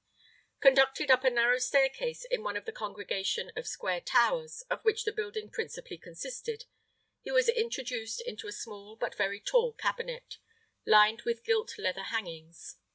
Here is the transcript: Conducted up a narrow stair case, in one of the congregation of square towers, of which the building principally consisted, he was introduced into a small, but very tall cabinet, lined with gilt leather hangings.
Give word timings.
Conducted 0.61 1.11
up 1.11 1.23
a 1.23 1.29
narrow 1.29 1.59
stair 1.59 1.87
case, 1.87 2.25
in 2.25 2.41
one 2.41 2.57
of 2.57 2.65
the 2.65 2.71
congregation 2.71 3.51
of 3.55 3.67
square 3.67 4.01
towers, 4.01 4.63
of 4.67 4.81
which 4.83 5.03
the 5.05 5.11
building 5.11 5.47
principally 5.51 5.95
consisted, 5.99 6.65
he 7.21 7.29
was 7.29 7.47
introduced 7.49 8.19
into 8.19 8.47
a 8.47 8.51
small, 8.51 8.95
but 8.95 9.13
very 9.13 9.39
tall 9.39 9.73
cabinet, 9.73 10.39
lined 10.87 11.21
with 11.21 11.43
gilt 11.43 11.77
leather 11.77 12.01
hangings. 12.05 12.77